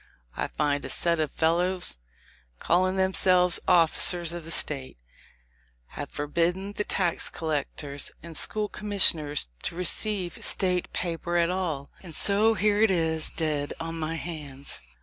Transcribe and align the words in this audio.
I 0.35 0.47
find 0.47 0.83
a 0.83 0.89
set 0.89 1.19
of 1.19 1.29
fellows, 1.33 1.99
calling 2.57 2.95
themselves 2.95 3.59
officers 3.67 4.33
of 4.33 4.45
the 4.45 4.49
State, 4.49 4.97
have 5.89 6.09
forbid 6.09 6.55
den 6.55 6.73
the 6.73 6.83
tax 6.83 7.29
collectors 7.29 8.09
and 8.23 8.35
school 8.35 8.67
commissioners 8.67 9.47
to 9.61 9.75
receive 9.75 10.43
State 10.43 10.91
paper 10.91 11.37
at 11.37 11.51
all; 11.51 11.91
and 12.01 12.15
so 12.15 12.55
here 12.55 12.81
it 12.81 12.89
is 12.89 13.29
dead 13.29 13.75
on 13.79 13.99
my 13.99 14.15
hands. 14.15 14.81